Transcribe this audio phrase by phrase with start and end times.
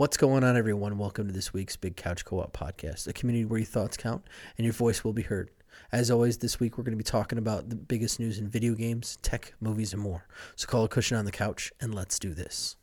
[0.00, 0.96] What's going on, everyone?
[0.96, 4.22] Welcome to this week's Big Couch Co op podcast, a community where your thoughts count
[4.56, 5.50] and your voice will be heard.
[5.92, 8.72] As always, this week we're going to be talking about the biggest news in video
[8.72, 10.26] games, tech, movies, and more.
[10.56, 12.76] So call a cushion on the couch and let's do this.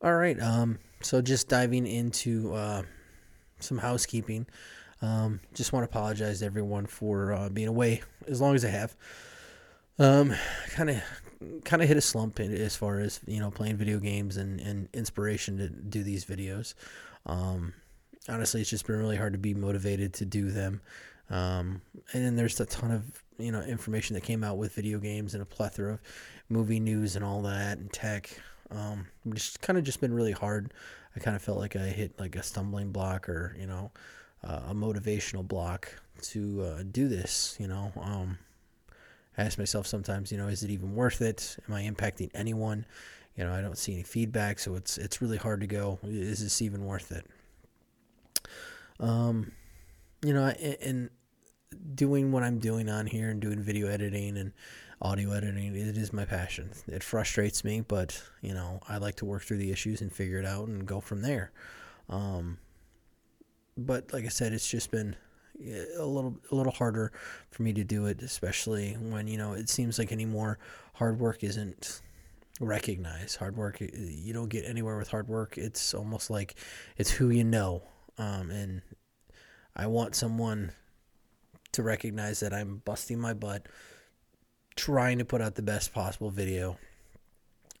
[0.00, 2.84] All right, um, so just diving into uh,
[3.60, 4.46] some housekeeping.
[5.00, 8.68] Um, just want to apologize to everyone for uh, being away as long as I
[8.68, 8.96] have.
[9.98, 11.02] Kind of,
[11.64, 14.60] kind of hit a slump in, as far as you know playing video games and,
[14.60, 16.74] and inspiration to do these videos.
[17.26, 17.74] Um,
[18.28, 20.80] honestly, it's just been really hard to be motivated to do them.
[21.30, 24.98] Um, and then there's a ton of you know information that came out with video
[24.98, 26.00] games and a plethora of
[26.48, 28.30] movie news and all that and tech.
[28.70, 30.72] Um, just kind of just been really hard.
[31.16, 33.90] I kind of felt like I hit like a stumbling block or you know
[34.44, 35.92] uh, a motivational block
[36.22, 37.56] to uh, do this.
[37.58, 38.38] You know, um,
[39.36, 41.56] I ask myself sometimes, you know, is it even worth it?
[41.68, 42.86] Am I impacting anyone?
[43.36, 46.00] You know, I don't see any feedback, so it's it's really hard to go.
[46.02, 47.24] Is this even worth it?
[48.98, 49.52] Um,
[50.24, 51.10] you know, and
[51.94, 54.52] doing what I'm doing on here and doing video editing and
[55.00, 56.70] audio editing, it is my passion.
[56.88, 60.40] It frustrates me, but you know, I like to work through the issues and figure
[60.40, 61.52] it out and go from there.
[62.08, 62.58] Um,
[63.78, 65.16] but like I said, it's just been
[65.98, 67.12] a little a little harder
[67.50, 70.58] for me to do it, especially when you know it seems like anymore
[70.94, 72.02] hard work isn't
[72.60, 73.36] recognized.
[73.36, 75.56] Hard work you don't get anywhere with hard work.
[75.56, 76.56] It's almost like
[76.96, 77.82] it's who you know,
[78.18, 78.82] um, and
[79.76, 80.72] I want someone
[81.72, 83.66] to recognize that I'm busting my butt,
[84.76, 86.78] trying to put out the best possible video,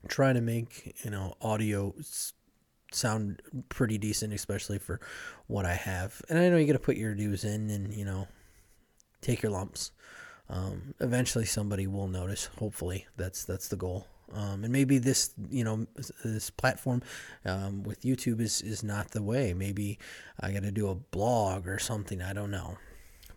[0.08, 1.94] trying to make you know audio
[2.92, 5.00] sound pretty decent, especially for
[5.46, 6.22] what I have.
[6.28, 8.28] And I know you got to put your dues in and, you know,
[9.20, 9.92] take your lumps.
[10.48, 12.46] Um, eventually somebody will notice.
[12.58, 14.06] Hopefully that's, that's the goal.
[14.34, 15.86] Um, and maybe this, you know,
[16.24, 17.02] this platform
[17.44, 19.54] um, with YouTube is, is not the way.
[19.54, 19.98] Maybe
[20.40, 22.20] I got to do a blog or something.
[22.20, 22.76] I don't know.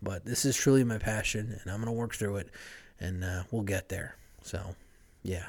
[0.02, 2.50] But this is truly my passion, and I'm going to work through it,
[2.98, 4.16] and uh, we'll get there.
[4.42, 4.74] So,
[5.22, 5.46] yeah.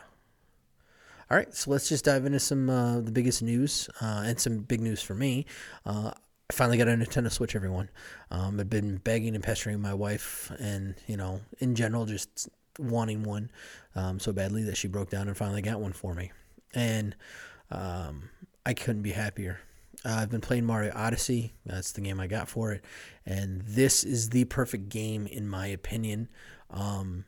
[1.32, 4.58] All right, so let's just dive into some uh, the biggest news uh, and some
[4.60, 5.46] big news for me.
[5.86, 6.12] Uh,
[6.50, 7.90] I finally got a Nintendo Switch, everyone.
[8.30, 13.24] Um, I've been begging and pestering my wife, and you know, in general, just wanting
[13.24, 13.52] one
[13.96, 16.32] um, so badly that she broke down and finally got one for me,
[16.74, 17.16] and
[17.72, 18.30] um,
[18.66, 19.62] I couldn't be happier.
[20.04, 21.54] Uh, I've been playing Mario Odyssey.
[21.66, 22.84] That's the game I got for it,
[23.26, 26.28] and this is the perfect game in my opinion.
[26.70, 27.24] Um,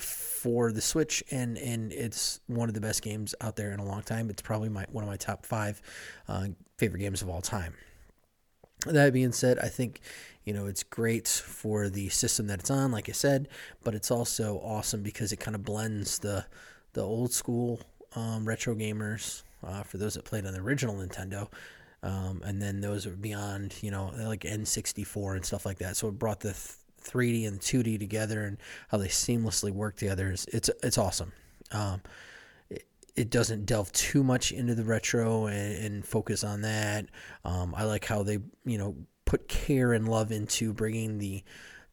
[0.00, 3.84] for the Switch, and and it's one of the best games out there in a
[3.84, 4.30] long time.
[4.30, 5.80] It's probably my one of my top five
[6.28, 6.48] uh,
[6.78, 7.74] favorite games of all time.
[8.86, 10.00] That being said, I think
[10.44, 13.48] you know it's great for the system that it's on, like I said,
[13.82, 16.46] but it's also awesome because it kind of blends the
[16.92, 17.80] the old school
[18.14, 21.48] um, retro gamers uh, for those that played on the original Nintendo.
[22.02, 25.96] Um, and then those beyond, you know, like N64 and stuff like that.
[25.96, 28.58] So it brought the th- 3D and 2D together and
[28.88, 31.32] how they seamlessly work together is it's it's awesome.
[31.72, 32.02] Um,
[33.16, 37.06] it, doesn't delve too much into the retro and, and focus on that.
[37.44, 41.42] Um, I like how they you know put care and love into bringing the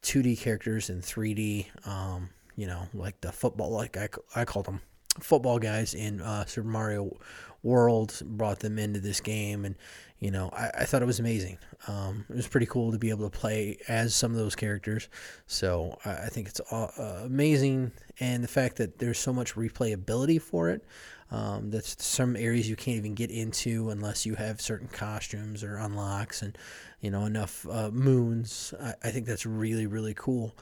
[0.04, 1.68] 2D characters and 3D.
[1.88, 4.82] Um, you know, like the football, like I, I called them
[5.20, 7.18] football guys in uh, Super Mario
[7.64, 9.76] World, brought them into this game, and
[10.24, 11.58] you know, I, I thought it was amazing.
[11.86, 15.10] Um, it was pretty cool to be able to play as some of those characters.
[15.48, 17.92] So I, I think it's uh, amazing,
[18.22, 20.86] and the fact that there's so much replayability for it.
[21.30, 25.78] Um, that's some areas you can't even get into unless you have certain costumes or
[25.78, 26.56] unlocks and
[27.02, 28.74] you know enough uh, moons.
[28.80, 30.56] I, I, think that's really really cool.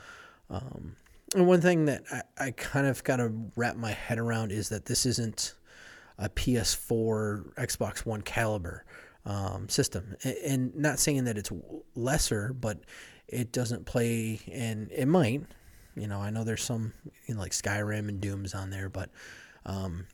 [0.49, 0.95] Um,
[1.35, 4.69] and one thing that I, I kind of got to wrap my head around is
[4.69, 5.55] that this isn't
[6.17, 8.85] a PS4, Xbox One caliber
[9.25, 10.15] um, system.
[10.45, 11.51] And not saying that it's
[11.95, 12.79] lesser, but
[13.27, 15.43] it doesn't play, and it might.
[15.95, 16.93] You know, I know there's some
[17.27, 19.09] you know, like Skyrim and Doom's on there, but
[19.65, 20.05] um,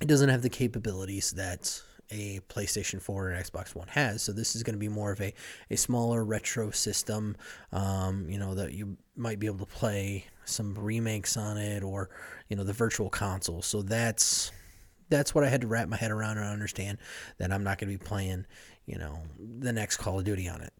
[0.00, 4.22] it doesn't have the capabilities that a PlayStation 4 and Xbox One has.
[4.22, 5.32] So this is going to be more of a,
[5.70, 7.36] a smaller retro system,
[7.72, 12.10] um, you know, that you might be able to play some remakes on it or,
[12.48, 13.62] you know, the virtual console.
[13.62, 14.52] So that's
[15.12, 16.98] that's what I had to wrap my head around and understand
[17.38, 18.46] that I'm not going to be playing,
[18.86, 20.72] you know, the next Call of Duty on it.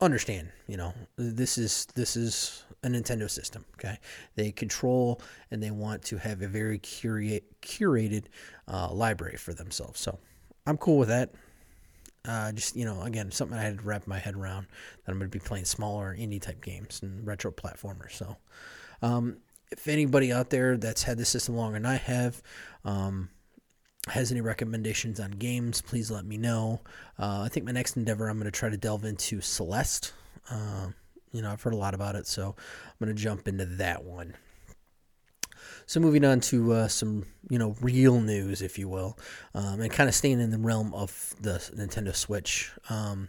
[0.00, 3.64] Understand, you know, this is this is a Nintendo system.
[3.78, 3.96] Okay,
[4.34, 8.24] they control and they want to have a very curate, curated
[8.68, 9.98] uh, library for themselves.
[10.00, 10.18] So
[10.66, 11.30] I'm cool with that.
[12.28, 14.66] Uh, just you know, again, something I had to wrap my head around
[15.04, 18.12] that I'm going to be playing smaller indie type games and retro platformers.
[18.12, 18.36] So,
[19.00, 19.38] um,
[19.70, 22.42] if anybody out there that's had this system longer than I have,
[22.84, 23.30] um,
[24.08, 26.80] has any recommendations on games, please let me know.
[27.18, 30.12] Uh, I think my next endeavor, I'm going to try to delve into Celeste.
[30.48, 30.88] Uh,
[31.32, 34.04] you know, I've heard a lot about it, so I'm going to jump into that
[34.04, 34.34] one.
[35.86, 39.18] So moving on to uh, some, you know, real news, if you will,
[39.54, 42.72] um, and kind of staying in the realm of the Nintendo Switch.
[42.88, 43.28] Um,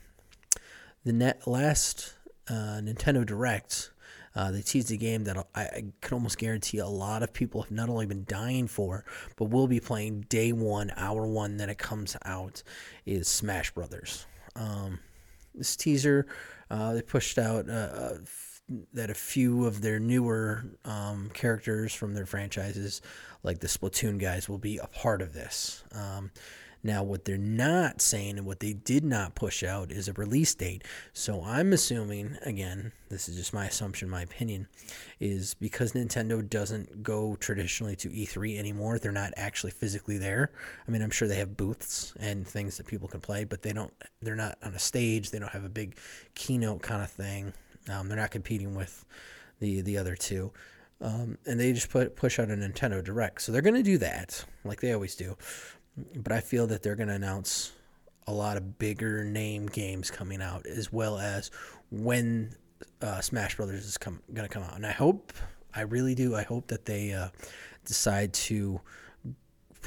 [1.06, 2.15] the net last
[2.50, 3.91] uh, Nintendo Direct
[4.38, 7.63] uh, they teased a game that I, I can almost guarantee a lot of people
[7.63, 9.04] have not only been dying for,
[9.36, 12.62] but will be playing day one, hour one that it comes out,
[13.04, 14.28] is Smash Brothers.
[14.56, 15.00] Um,
[15.56, 16.28] this teaser,
[16.69, 18.18] uh, they pushed out uh, uh
[18.94, 23.01] that a few of their newer um, characters from their franchises,
[23.42, 25.83] like the Splatoon guys, will be a part of this.
[25.94, 26.31] Um,
[26.88, 30.56] now, what they're not saying and what they did not push out is a release
[30.56, 30.84] date.
[31.13, 34.68] So I'm assuming, again, this is just my assumption, my opinion,
[35.19, 40.51] is because Nintendo doesn't go traditionally to E3 anymore, they're not actually physically there.
[40.88, 43.74] I mean, I'm sure they have booths and things that people can play, but they
[43.74, 45.98] don't, they're not on a stage, they don't have a big
[46.36, 47.54] keynote kind of thing.
[47.90, 49.06] Um, they're not competing with
[49.60, 50.51] the, the other two.
[51.00, 53.44] Um, and they just put push out a Nintendo Direct.
[53.44, 55.38] So they're going to do that, like they always do
[56.15, 57.71] but I feel that they're going to announce
[58.27, 61.49] a lot of bigger name games coming out, as well as
[61.91, 62.55] when
[63.01, 64.75] uh, Smash Brothers is come going to come out.
[64.75, 65.33] And I hope,
[65.73, 67.29] I really do, I hope that they uh,
[67.85, 68.81] decide to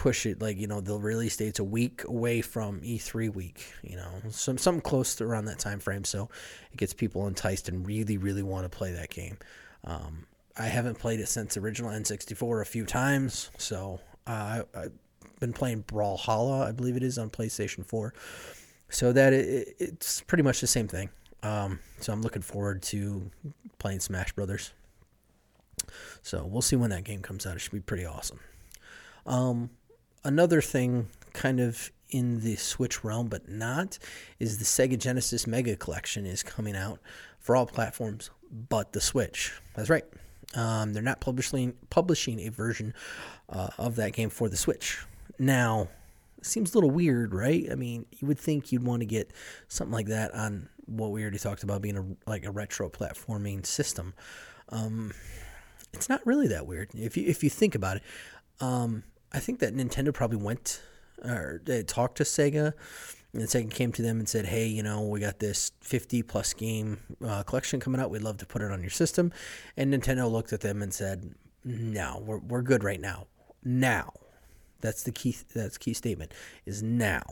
[0.00, 3.96] push it like you know the release date's a week away from E3 week, you
[3.96, 6.30] know, some something close to around that time frame, so
[6.72, 9.36] it gets people enticed and really really want to play that game.
[9.84, 10.26] Um,
[10.56, 14.86] I haven't played it since original N64 a few times, so uh, I
[15.40, 18.14] been playing Brawlhalla, I believe it is on PlayStation 4.
[18.90, 21.10] So that it, it's pretty much the same thing.
[21.42, 23.30] Um, so I'm looking forward to
[23.78, 24.72] playing Smash Brothers.
[26.22, 27.56] So we'll see when that game comes out.
[27.56, 28.40] It should be pretty awesome.
[29.26, 29.70] Um,
[30.24, 33.98] another thing, kind of in the Switch realm, but not,
[34.38, 37.00] is the Sega Genesis Mega Collection is coming out
[37.38, 39.52] for all platforms but the Switch.
[39.74, 40.04] That's right.
[40.54, 42.94] Um, they're not publishing publishing a version
[43.48, 44.98] uh, of that game for the Switch.
[45.40, 45.88] Now,
[46.42, 47.66] seems a little weird, right?
[47.72, 49.32] I mean, you would think you'd want to get
[49.68, 53.64] something like that on what we already talked about being a like a retro platforming
[53.64, 54.12] system.
[54.68, 55.14] Um,
[55.94, 58.02] it's not really that weird if you if you think about it.
[58.60, 60.82] Um, I think that Nintendo probably went
[61.24, 62.74] or they talked to Sega,
[63.32, 66.52] and Sega came to them and said, "Hey, you know, we got this 50 plus
[66.52, 68.10] game uh, collection coming out.
[68.10, 69.32] We'd love to put it on your system."
[69.74, 71.34] And Nintendo looked at them and said,
[71.64, 73.26] "No, we're we're good right now.
[73.64, 74.12] Now."
[74.80, 75.36] That's the key.
[75.54, 76.32] That's key statement.
[76.66, 77.22] Is now.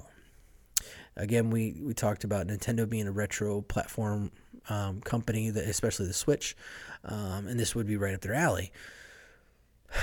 [1.17, 4.31] Again, we we talked about Nintendo being a retro platform
[4.69, 6.57] um, company, that especially the Switch,
[7.05, 8.73] um, and this would be right up their alley.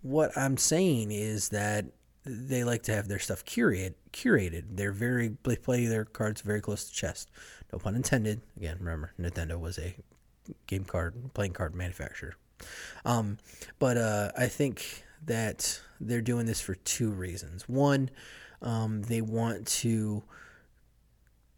[0.00, 1.86] What I'm saying is that
[2.24, 3.94] they like to have their stuff curated.
[4.12, 4.64] Curated.
[4.70, 7.30] They're very they play their cards very close to chest.
[7.72, 8.40] No pun intended.
[8.56, 9.96] Again, remember Nintendo was a
[10.66, 12.34] game card playing card manufacturer.
[13.04, 13.38] Um,
[13.78, 17.68] but uh, I think that they're doing this for two reasons.
[17.68, 18.10] One,
[18.62, 20.22] um, they want to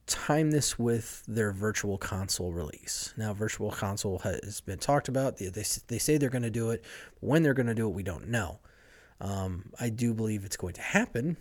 [0.07, 3.15] time this with their virtual console release.
[3.17, 5.37] Now, virtual console has been talked about.
[5.39, 6.85] They, they, they say they're going to do it.
[7.21, 8.59] When they're going to do it, we don't know.
[9.21, 11.37] Um, I do believe it's going to happen,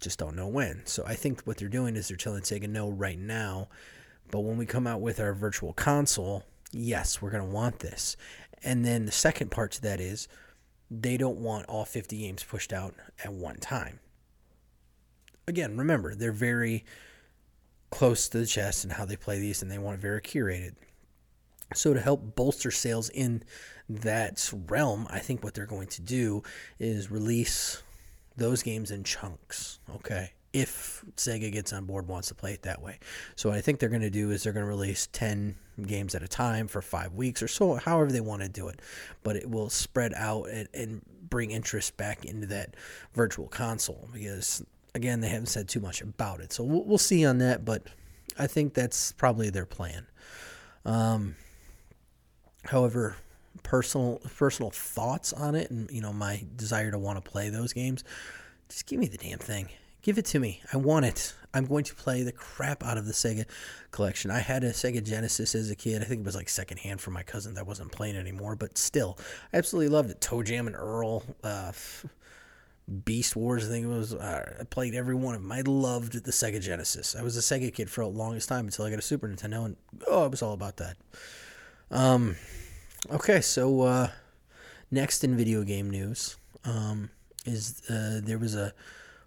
[0.00, 0.82] just don't know when.
[0.84, 3.68] So I think what they're doing is they're telling Sega no right now.
[4.30, 8.16] But when we come out with our virtual console, yes, we're going to want this.
[8.62, 10.28] And then the second part to that is
[10.90, 12.94] they don't want all 50 games pushed out
[13.24, 14.00] at one time.
[15.46, 16.84] Again, remember, they're very
[17.90, 20.74] close to the chest and how they play these, and they want it very curated.
[21.74, 23.44] So, to help bolster sales in
[23.88, 26.42] that realm, I think what they're going to do
[26.78, 27.82] is release
[28.36, 29.78] those games in chunks.
[29.96, 32.98] Okay if Sega gets on board wants to play it that way.
[33.36, 36.14] So what I think they're going to do is they're going to release 10 games
[36.14, 38.80] at a time for 5 weeks or so however they want to do it.
[39.22, 42.74] But it will spread out and, and bring interest back into that
[43.14, 46.52] virtual console because again they haven't said too much about it.
[46.52, 47.84] So we'll, we'll see on that, but
[48.38, 50.06] I think that's probably their plan.
[50.84, 51.36] Um,
[52.64, 53.16] however,
[53.62, 57.72] personal personal thoughts on it and you know my desire to want to play those
[57.72, 58.04] games
[58.68, 59.68] just give me the damn thing
[60.02, 60.62] Give it to me.
[60.72, 61.34] I want it.
[61.52, 63.44] I'm going to play the crap out of the Sega
[63.90, 64.30] collection.
[64.30, 66.02] I had a Sega Genesis as a kid.
[66.02, 69.18] I think it was like secondhand from my cousin that wasn't playing anymore, but still,
[69.52, 70.20] I absolutely loved it.
[70.20, 71.72] ToeJam and Earl, uh,
[73.04, 73.66] Beast Wars.
[73.66, 74.14] I think it was.
[74.14, 75.52] Uh, I played every one of them.
[75.52, 77.16] I loved the Sega Genesis.
[77.16, 79.64] I was a Sega kid for the longest time until I got a Super Nintendo,
[79.64, 79.76] and
[80.08, 80.96] oh, it was all about that.
[81.90, 82.36] Um,
[83.10, 84.08] okay, so uh,
[84.90, 87.10] next in video game news um,
[87.44, 88.72] is uh, there was a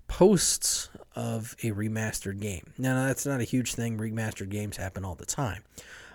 [0.07, 2.73] post of a remastered game.
[2.77, 3.97] Now that's not a huge thing.
[3.97, 5.63] Remastered games happen all the time,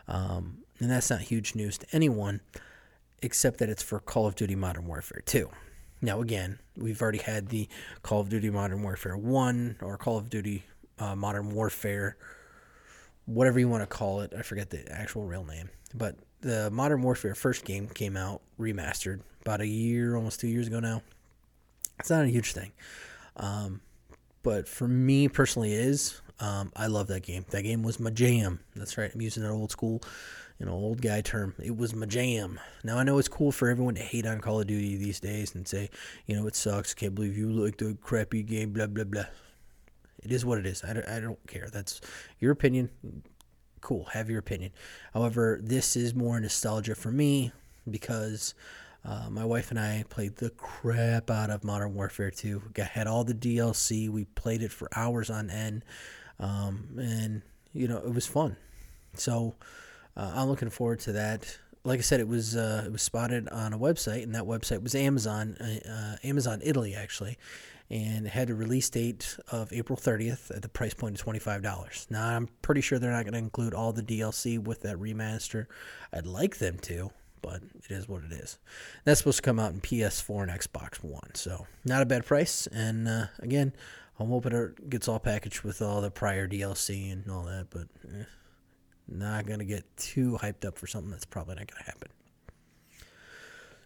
[0.06, 2.40] um, and that's not huge news to anyone,
[3.22, 5.50] except that it's for Call of Duty Modern Warfare 2.
[6.00, 7.68] Now, again, we've already had the
[8.02, 10.64] Call of Duty Modern Warfare 1 or Call of Duty
[10.98, 12.16] uh, Modern Warfare,
[13.26, 14.32] whatever you want to call it.
[14.36, 15.70] I forget the actual real name.
[15.94, 20.68] But the Modern Warfare first game came out remastered about a year, almost two years
[20.68, 21.02] ago now.
[21.98, 22.70] It's not a huge thing.
[23.38, 23.80] Um,
[24.42, 27.44] but for me personally, is Um, I love that game.
[27.50, 28.60] That game was my jam.
[28.76, 29.10] That's right.
[29.12, 30.02] I'm using an old school
[30.58, 31.54] you know, old guy term.
[31.62, 32.58] It was my jam.
[32.82, 35.54] Now I know it's cool for everyone to hate on Call of Duty these days
[35.54, 35.88] and say,
[36.26, 36.94] you know, it sucks.
[36.94, 38.72] Can't believe you like the crappy game.
[38.72, 39.26] Blah blah blah.
[40.22, 40.82] It is what it is.
[40.82, 41.68] I don't, I don't care.
[41.72, 42.00] That's
[42.40, 42.90] your opinion.
[43.80, 44.04] Cool.
[44.06, 44.72] Have your opinion.
[45.14, 47.52] However, this is more nostalgia for me
[47.88, 48.54] because
[49.04, 52.62] uh, my wife and I played the crap out of Modern Warfare 2.
[52.76, 54.08] We had all the DLC.
[54.08, 55.84] We played it for hours on end.
[56.40, 58.56] Um, and, you know, it was fun.
[59.14, 59.54] So,
[60.16, 61.58] uh, I'm looking forward to that.
[61.84, 64.82] Like I said, it was uh, it was spotted on a website, and that website
[64.82, 67.38] was Amazon, uh, uh Amazon Italy actually,
[67.88, 72.10] and it had a release date of April 30th at the price point of $25.
[72.10, 75.66] Now I'm pretty sure they're not going to include all the DLC with that remaster.
[76.12, 77.10] I'd like them to,
[77.40, 78.58] but it is what it is.
[79.04, 82.66] That's supposed to come out in PS4 and Xbox One, so not a bad price.
[82.68, 83.72] And uh, again,
[84.18, 87.88] I'm hoping it gets all packaged with all the prior DLC and all that, but.
[88.06, 88.24] Eh
[89.08, 92.08] not to get too hyped up for something that's probably not to happen.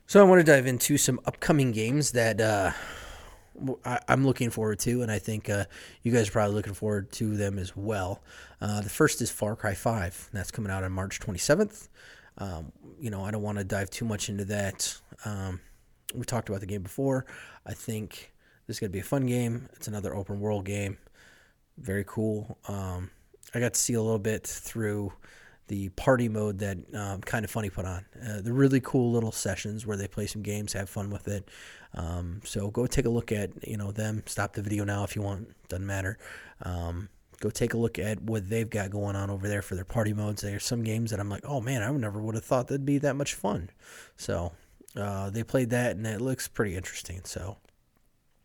[0.07, 2.73] So I want to dive into some upcoming games that uh,
[3.85, 5.65] I, am looking forward to, and I think uh,
[6.03, 8.21] you guys are probably looking forward to them as well.
[8.61, 10.31] Uh, the first is Far Cry 5.
[10.33, 11.89] That's coming out on March 27th.
[12.39, 14.97] Um, you know, I don't want to dive too much into that.
[15.25, 15.61] Um,
[16.15, 17.27] we talked about the game before.
[17.67, 18.33] I think
[18.67, 19.69] this is going to be a fun game.
[19.75, 20.99] It's another open world game.
[21.79, 22.59] Very cool.
[22.69, 23.11] Um,
[23.55, 25.13] I got to see a little bit through
[25.69, 28.05] the party mode that um, Kinda Funny put on.
[28.23, 31.49] Uh, the really cool little sessions where they play some games, have fun with it.
[31.95, 34.23] Um, so go take a look at you know them.
[34.27, 35.49] Stop the video now if you want.
[35.69, 36.19] Doesn't matter.
[36.63, 37.09] Um,
[37.41, 40.13] go take a look at what they've got going on over there for their party
[40.13, 40.43] modes.
[40.43, 42.87] There are some games that I'm like, oh man, I never would have thought that'd
[42.87, 43.71] be that much fun.
[44.17, 44.53] So
[44.97, 47.21] uh, they played that and it looks pretty interesting.
[47.25, 47.59] So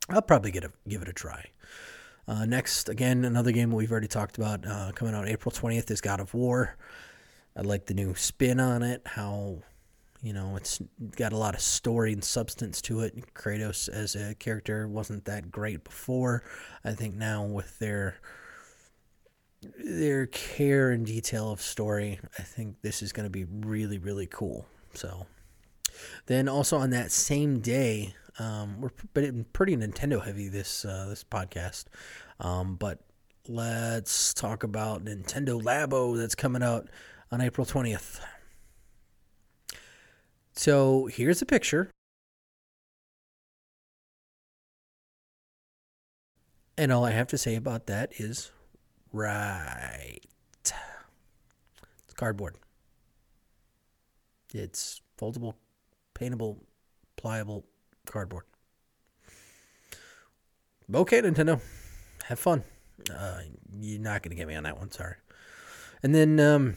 [0.09, 1.45] I'll probably get a, give it a try.
[2.27, 6.01] Uh, next, again, another game we've already talked about uh, coming out April 20th is
[6.01, 6.75] God of War.
[7.55, 9.59] I like the new spin on it, how,
[10.21, 10.81] you know, it's
[11.15, 13.33] got a lot of story and substance to it.
[13.33, 16.43] Kratos as a character wasn't that great before.
[16.83, 18.19] I think now with their
[19.61, 24.27] their care and detail of story, I think this is going to be really, really
[24.27, 24.65] cool.
[24.93, 25.25] So,
[26.27, 28.91] then also on that same day, um, we're
[29.53, 31.85] pretty Nintendo heavy this uh, this podcast,
[32.39, 32.99] um, but
[33.47, 36.87] let's talk about Nintendo Labo that's coming out
[37.31, 38.19] on April twentieth.
[40.53, 41.91] So here's a picture.
[46.79, 48.51] And all I have to say about that is
[49.11, 50.19] right.
[50.61, 50.73] It's
[52.15, 52.55] cardboard.
[54.53, 55.53] It's foldable,
[56.13, 56.63] paintable,
[57.15, 57.65] pliable
[58.05, 58.45] cardboard.
[60.93, 61.59] Okay, Nintendo,
[62.25, 62.63] have fun.
[63.13, 63.39] Uh,
[63.79, 65.15] you're not going to get me on that one, sorry.
[66.01, 66.75] And then um,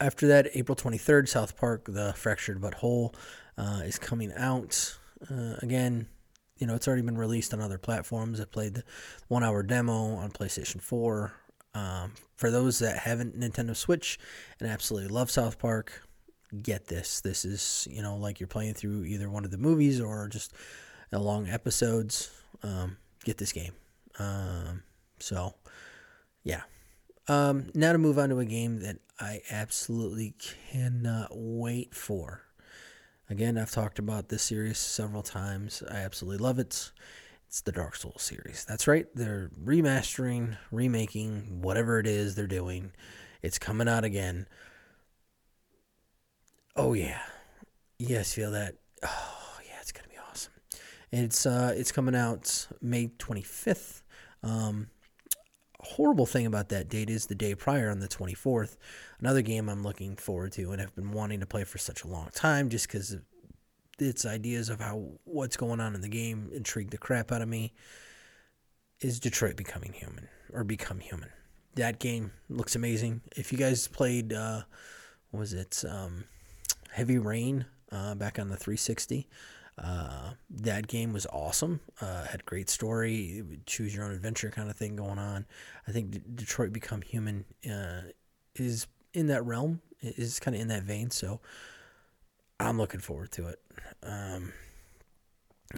[0.00, 3.14] after that, April 23rd, South Park, The Fractured But Whole
[3.56, 4.98] uh, is coming out.
[5.30, 6.08] Uh, again,
[6.58, 8.40] you know, it's already been released on other platforms.
[8.40, 8.84] I played the
[9.28, 11.32] one hour demo on PlayStation 4.
[11.74, 14.18] Um, for those that haven't Nintendo Switch
[14.60, 16.02] and absolutely love South Park,
[16.60, 17.20] get this.
[17.20, 20.52] This is, you know, like you're playing through either one of the movies or just
[21.12, 22.30] a long episodes.
[22.62, 23.72] Um, get this game.
[24.18, 24.82] Um,
[25.18, 25.54] so,
[26.42, 26.62] yeah.
[27.28, 30.34] Um, now to move on to a game that I absolutely
[30.70, 32.42] cannot wait for.
[33.32, 35.82] Again, I've talked about this series several times.
[35.90, 36.92] I absolutely love it.
[37.46, 38.66] It's the Dark Souls series.
[38.68, 39.06] That's right.
[39.14, 42.92] They're remastering, remaking, whatever it is they're doing.
[43.40, 44.46] It's coming out again.
[46.76, 47.22] Oh yeah,
[47.98, 48.74] yes, feel that.
[49.02, 50.52] Oh yeah, it's gonna be awesome.
[51.10, 54.02] It's uh, it's coming out May twenty fifth.
[54.42, 54.90] Um,
[55.82, 58.76] horrible thing about that date is the day prior on the 24th.
[59.20, 62.08] Another game I'm looking forward to and have been wanting to play for such a
[62.08, 63.16] long time just because
[63.98, 67.48] its ideas of how what's going on in the game intrigue the crap out of
[67.48, 67.72] me.
[69.00, 71.30] Is Detroit becoming human or become human?
[71.74, 73.22] That game looks amazing.
[73.36, 74.62] If you guys played, uh,
[75.30, 76.24] what was it, um,
[76.90, 79.28] Heavy Rain uh, back on the 360,
[79.78, 81.80] uh, that game was awesome.
[82.00, 85.46] Uh, had great story, choose your own adventure kind of thing going on.
[85.88, 88.02] I think D- Detroit Become Human uh,
[88.54, 91.10] is in that realm, is kind of in that vein.
[91.10, 91.40] So
[92.60, 93.60] I'm looking forward to it.
[94.02, 94.52] Um,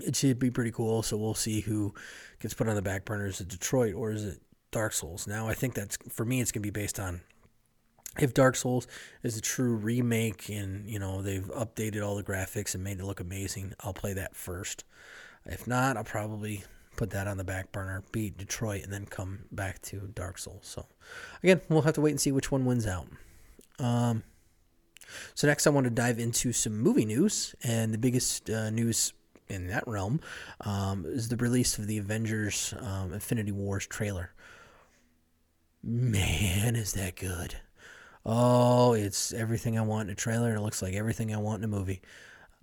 [0.02, 1.02] it should be pretty cool.
[1.02, 1.94] So we'll see who
[2.40, 3.26] gets put on the back burner.
[3.26, 4.40] Is it Detroit or is it
[4.72, 5.26] Dark Souls?
[5.26, 6.40] Now I think that's for me.
[6.40, 7.20] It's gonna be based on
[8.18, 8.87] if Dark Souls
[9.23, 13.04] is a true remake and you know they've updated all the graphics and made it
[13.04, 13.75] look amazing.
[13.80, 14.85] I'll play that first.
[15.47, 16.64] If not, I'll probably
[16.97, 20.66] put that on the back burner, beat Detroit, and then come back to Dark Souls.
[20.66, 20.87] So
[21.42, 23.09] again, we'll have to wait and see which one wins out.
[23.78, 24.23] Um,
[25.35, 29.12] so next, I want to dive into some movie news, and the biggest uh, news
[29.49, 30.21] in that realm
[30.62, 34.33] um, is the release of the Avengers um, Infinity Wars trailer.
[35.83, 37.56] Man, is that good!
[38.26, 41.59] Oh, it's everything I want in a trailer, and it looks like everything I want
[41.59, 42.00] in a movie.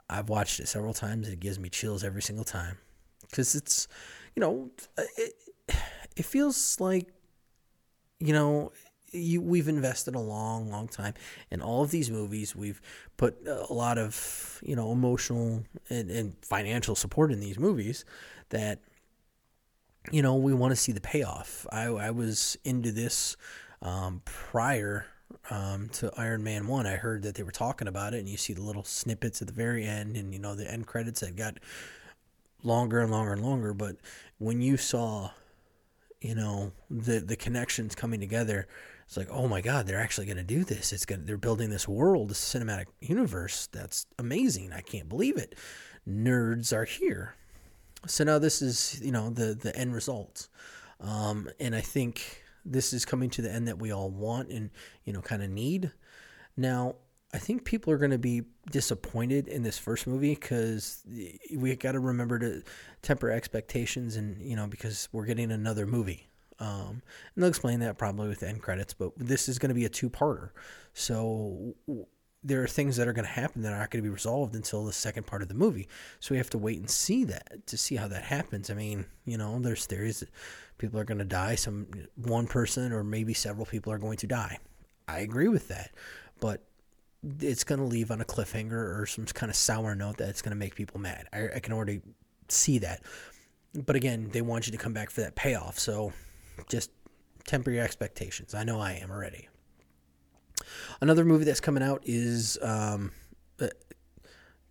[0.09, 2.77] I've watched it several times, and it gives me chills every single time
[3.21, 3.87] because it's,
[4.35, 4.71] you know,
[5.17, 5.33] it,
[6.15, 7.07] it feels like,
[8.19, 8.71] you know,
[9.11, 11.13] you, we've invested a long, long time
[11.49, 12.55] in all of these movies.
[12.55, 12.81] We've
[13.17, 18.05] put a lot of you know emotional and, and financial support in these movies
[18.49, 18.79] that
[20.11, 21.67] you know we want to see the payoff.
[21.71, 23.35] I, I was into this
[23.81, 25.05] um, prior
[25.49, 26.85] um, to Iron Man one.
[26.85, 29.47] I heard that they were talking about it, and you see the little snippets at
[29.47, 31.57] the very end, and you know the end credits that got
[32.63, 33.73] longer and longer and longer.
[33.73, 33.97] But
[34.37, 35.31] when you saw
[36.21, 38.67] you know the the connections coming together
[39.05, 41.69] it's like oh my god they're actually going to do this it's going they're building
[41.69, 45.55] this world this cinematic universe that's amazing i can't believe it
[46.07, 47.35] nerds are here
[48.05, 50.47] so now this is you know the the end result
[50.99, 54.69] um, and i think this is coming to the end that we all want and
[55.03, 55.91] you know kind of need
[56.57, 56.95] now
[57.33, 61.03] I think people are going to be disappointed in this first movie because
[61.55, 62.61] we got to remember to
[63.01, 66.27] temper expectations, and you know because we're getting another movie.
[66.59, 67.01] Um,
[67.35, 69.85] and they'll explain that probably with the end credits, but this is going to be
[69.85, 70.51] a two-parter.
[70.93, 71.73] So
[72.43, 74.53] there are things that are going to happen that are not going to be resolved
[74.55, 75.87] until the second part of the movie.
[76.19, 78.69] So we have to wait and see that to see how that happens.
[78.69, 80.23] I mean, you know, there's theories
[80.81, 81.55] people are going to die.
[81.55, 84.57] Some one person or maybe several people are going to die.
[85.07, 85.91] I agree with that,
[86.39, 86.63] but
[87.39, 90.51] it's going to leave on a cliffhanger or some kind of sour note that's going
[90.51, 91.27] to make people mad.
[91.31, 92.01] I, I can already
[92.49, 93.03] see that.
[93.73, 95.79] But again, they want you to come back for that payoff.
[95.79, 96.11] So
[96.67, 96.91] just
[97.45, 98.53] temper your expectations.
[98.53, 99.47] I know I am already.
[100.99, 103.11] Another movie that's coming out is um,
[103.59, 103.67] uh,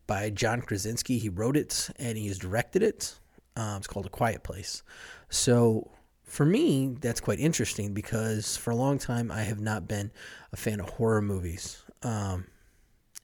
[0.07, 1.19] by John Krasinski.
[1.19, 3.19] He wrote it and he has directed it.
[3.57, 4.83] Um, it's called A Quiet Place.
[5.29, 5.91] So
[6.31, 10.13] for me, that's quite interesting because for a long time I have not been
[10.53, 12.47] a fan of horror movies, um,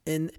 [0.04, 0.32] and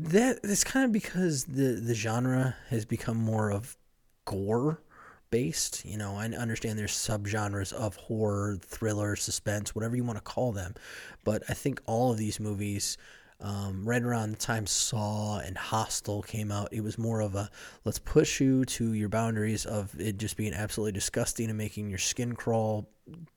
[0.00, 3.76] that that's kind of because the the genre has become more of
[4.24, 4.82] gore
[5.30, 5.84] based.
[5.84, 10.50] You know, I understand there's subgenres of horror, thriller, suspense, whatever you want to call
[10.50, 10.74] them.
[11.22, 12.98] But I think all of these movies,
[13.44, 17.50] um, right around the time Saw and Hostel came out, it was more of a
[17.84, 21.98] let's push you to your boundaries of it just being absolutely disgusting and making your
[21.98, 22.88] skin crawl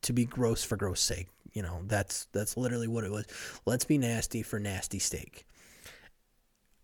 [0.04, 1.28] to be gross for gross sake.
[1.52, 3.26] You know, that's that's literally what it was.
[3.65, 5.46] Let's be nasty for nasty sake.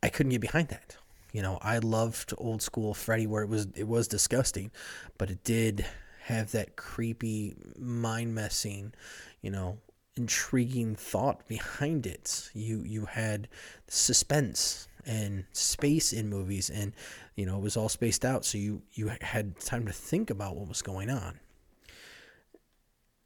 [0.03, 0.97] I couldn't get behind that.
[1.31, 4.69] You know, I loved old school Freddy where it was it was disgusting,
[5.17, 5.85] but it did
[6.25, 8.93] have that creepy, mind messing,
[9.41, 9.77] you know,
[10.15, 12.49] intriguing thought behind it.
[12.53, 13.47] You you had
[13.87, 16.93] suspense and space in movies and
[17.35, 20.55] you know, it was all spaced out so you you had time to think about
[20.55, 21.39] what was going on.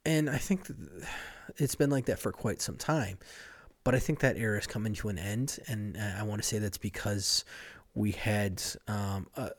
[0.04, 0.70] And I think
[1.56, 3.18] it's been like that for quite some time.
[3.84, 6.58] But I think that era is coming to an end, and I want to say
[6.58, 7.44] that's because
[7.94, 9.50] we had um, a,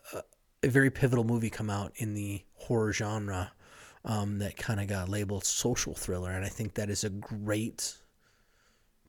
[0.64, 3.52] a, very pivotal movie come out in the horror genre
[4.06, 7.96] um, that kind of got labeled social thriller, and I think that is a great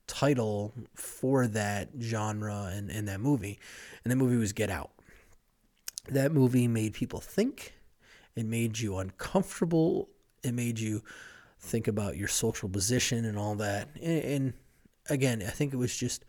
[0.07, 3.59] title for that genre and, and that movie.
[4.03, 4.91] And that movie was Get Out.
[6.09, 7.73] That movie made people think.
[8.35, 10.09] It made you uncomfortable.
[10.43, 11.03] It made you
[11.59, 13.89] think about your social position and all that.
[14.01, 14.53] And, and
[15.09, 16.25] again, I think it was just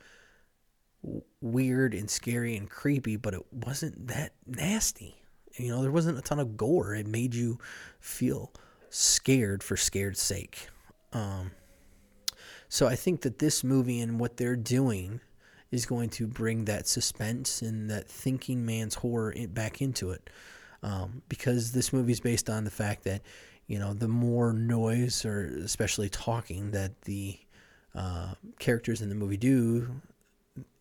[1.40, 5.21] weird and scary and creepy, but it wasn't that nasty.
[5.56, 6.94] You know, there wasn't a ton of gore.
[6.94, 7.58] It made you
[8.00, 8.52] feel
[8.90, 10.68] scared for scared sake.
[11.12, 11.52] Um,
[12.68, 15.20] so I think that this movie and what they're doing
[15.70, 20.30] is going to bring that suspense and that thinking man's horror back into it.
[20.82, 23.22] Um, because this movie is based on the fact that,
[23.66, 27.38] you know, the more noise or especially talking that the
[27.94, 30.00] uh, characters in the movie do,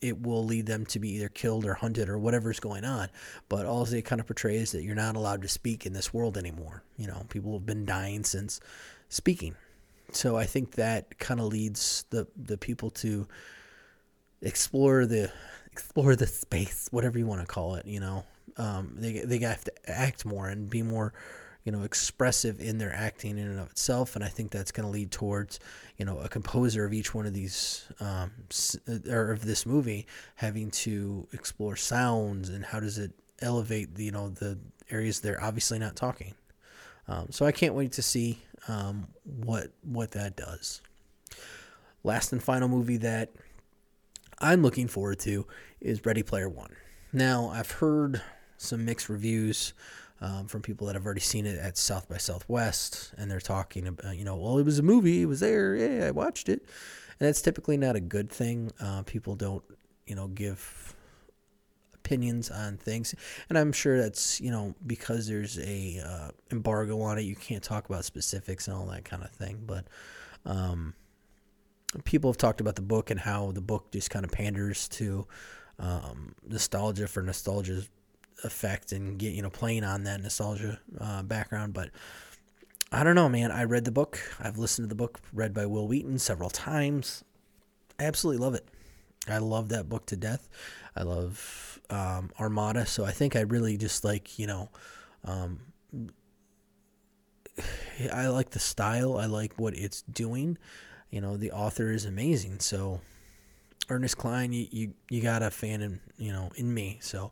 [0.01, 3.09] it will lead them to be either killed or hunted or whatever's going on.
[3.49, 6.13] But all they kind of portray is that you're not allowed to speak in this
[6.13, 6.83] world anymore.
[6.97, 8.59] You know, people have been dying since
[9.09, 9.55] speaking.
[10.11, 13.27] So I think that kind of leads the the people to
[14.41, 15.31] explore the
[15.71, 17.85] explore the space, whatever you want to call it.
[17.85, 18.25] You know,
[18.57, 21.13] um, they they have to act more and be more,
[21.63, 24.15] you know, expressive in their acting in and of itself.
[24.15, 25.59] And I think that's going to lead towards,
[25.97, 28.31] you know, a composer of each one of these um,
[29.09, 34.11] or of this movie having to explore sounds and how does it elevate the you
[34.11, 34.57] know the
[34.89, 36.33] areas they're obviously not talking.
[37.07, 40.81] Um, so I can't wait to see um, what what that does.
[42.03, 43.29] Last and final movie that
[44.39, 45.45] I'm looking forward to
[45.79, 46.75] is Ready Player One.
[47.13, 48.21] Now, I've heard
[48.57, 49.73] some mixed reviews
[50.21, 53.87] um, from people that have already seen it at South by Southwest, and they're talking
[53.87, 56.59] about, you know, well, it was a movie, it was there, yeah, I watched it.
[57.19, 58.71] And that's typically not a good thing.
[58.79, 59.63] Uh, people don't,
[60.05, 60.95] you know, give
[61.95, 63.15] opinions on things,
[63.49, 67.63] and I'm sure that's, you know, because there's a uh, embargo on it, you can't
[67.63, 69.63] talk about specifics and all that kind of thing.
[69.65, 69.85] But
[70.45, 70.93] um,
[72.03, 75.25] people have talked about the book and how the book just kind of panders to
[75.79, 77.89] um, nostalgia for nostalgia's
[78.43, 81.73] effect and get you know playing on that nostalgia uh, background.
[81.73, 81.89] But
[82.91, 83.51] I don't know, man.
[83.51, 84.19] I read the book.
[84.39, 87.23] I've listened to the book read by Wil Wheaton several times.
[87.99, 88.67] I absolutely love it.
[89.27, 90.49] I love that book to death.
[90.95, 94.69] I love um, Armada, so I think I really just like you know.
[95.23, 95.59] Um,
[98.11, 99.17] I like the style.
[99.17, 100.57] I like what it's doing
[101.11, 102.59] you know the author is amazing.
[102.59, 103.01] So
[103.89, 106.97] Ernest Cline, you you, you got a fan in you know in me.
[107.01, 107.31] So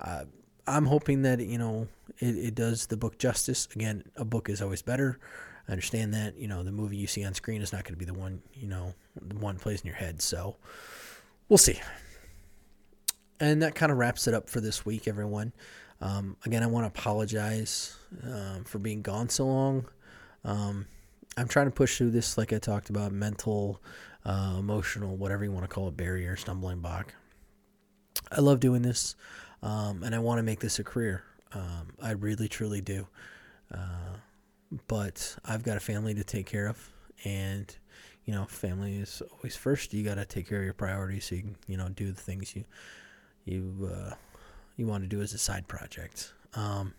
[0.00, 0.24] uh,
[0.68, 3.68] I'm hoping that you know it, it does the book justice.
[3.74, 5.18] Again, a book is always better.
[5.68, 7.98] I understand that you know the movie you see on screen is not going to
[7.98, 10.22] be the one you know the one plays in your head.
[10.22, 10.56] So
[11.48, 11.80] we'll see.
[13.40, 15.52] And that kind of wraps it up for this week, everyone.
[16.00, 19.88] Um, again, I want to apologize um, for being gone so long.
[20.44, 20.86] Um,
[21.36, 23.80] I'm trying to push through this, like I talked about, mental,
[24.24, 27.14] uh, emotional, whatever you want to call it, barrier, stumbling block.
[28.30, 29.14] I love doing this,
[29.62, 31.24] um, and I want to make this a career.
[31.52, 33.06] Um, I really, truly do.
[33.72, 34.16] Uh,
[34.86, 36.92] but I've got a family to take care of,
[37.24, 37.74] and
[38.24, 39.94] you know, family is always first.
[39.94, 42.20] You got to take care of your priorities, so you can, you know, do the
[42.20, 42.64] things you
[43.44, 44.14] you uh,
[44.76, 46.32] you want to do as a side project.
[46.54, 46.94] Um,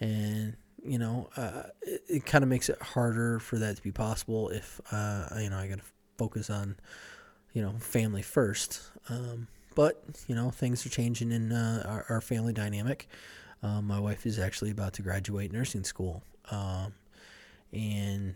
[0.00, 3.90] and you know, uh, it, it kind of makes it harder for that to be
[3.90, 5.84] possible if, uh, you know, I got to
[6.18, 6.76] focus on,
[7.54, 8.82] you know, family first.
[9.08, 13.08] Um, but, you know, things are changing in uh, our, our, family dynamic.
[13.62, 16.22] Um, my wife is actually about to graduate nursing school.
[16.50, 16.94] Um,
[17.72, 18.34] and,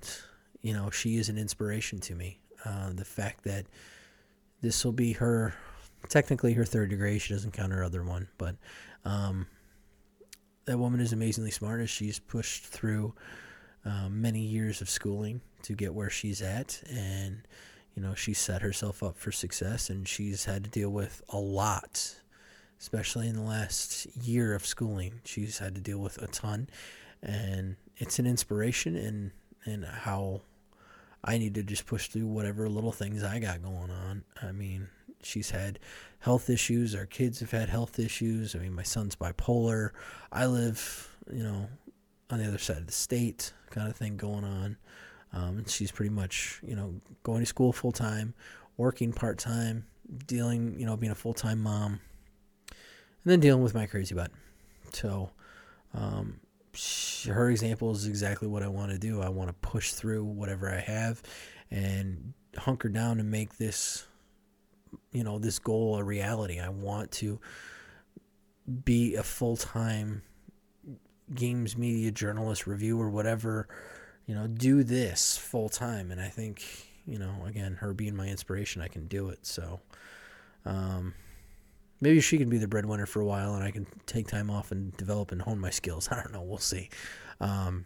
[0.62, 2.40] you know, she is an inspiration to me.
[2.64, 3.66] Uh, the fact that
[4.60, 5.54] this will be her,
[6.08, 8.56] technically her third degree, she doesn't count her other one, but,
[9.04, 9.46] um,
[10.64, 13.14] that woman is amazingly smart as she's pushed through
[13.86, 17.42] um, many years of schooling to get where she's at and
[17.98, 21.36] you know she set herself up for success and she's had to deal with a
[21.36, 22.14] lot
[22.78, 26.68] especially in the last year of schooling she's had to deal with a ton
[27.24, 29.32] and it's an inspiration in
[29.66, 30.42] in how
[31.24, 34.22] I need to just push through whatever little things I got going on.
[34.40, 34.88] I mean,
[35.20, 35.80] she's had
[36.20, 36.94] health issues.
[36.94, 38.54] Our kids have had health issues.
[38.54, 39.90] I mean, my son's bipolar.
[40.30, 41.68] I live, you know,
[42.30, 44.76] on the other side of the state, kind of thing going on.
[45.32, 48.34] Um, and she's pretty much, you know, going to school full time,
[48.76, 49.84] working part time,
[50.26, 52.00] dealing, you know, being a full time mom,
[52.68, 52.78] and
[53.24, 54.30] then dealing with my crazy butt.
[54.92, 55.30] So,
[55.92, 56.40] um,
[56.72, 59.20] she, her example is exactly what I want to do.
[59.20, 61.22] I want to push through whatever I have
[61.70, 64.06] and hunker down and make this
[65.12, 66.60] you know this goal a reality.
[66.60, 67.40] I want to
[68.84, 70.22] be a full time
[71.34, 73.68] games media journalist, reviewer, whatever.
[74.28, 76.62] You know, do this full time, and I think
[77.04, 79.44] you know again her being my inspiration, I can do it.
[79.44, 79.80] So.
[80.64, 81.14] Um,
[82.00, 84.70] maybe she can be the breadwinner for a while and I can take time off
[84.70, 86.08] and develop and hone my skills.
[86.12, 86.42] I don't know.
[86.42, 86.90] We'll see.
[87.40, 87.84] Um,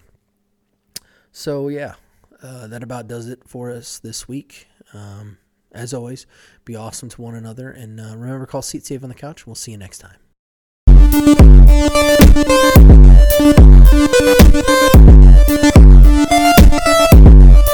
[1.32, 1.94] so, yeah,
[2.42, 4.66] uh, that about does it for us this week.
[4.92, 5.38] Um,
[5.72, 6.26] as always,
[6.64, 7.70] be awesome to one another.
[7.70, 9.46] And uh, remember, call Seat Save on the Couch.
[9.46, 10.18] We'll see you next time.